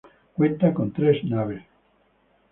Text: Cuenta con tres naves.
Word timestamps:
Cuenta 0.33 0.73
con 0.73 0.91
tres 0.93 1.23
naves. 1.25 1.61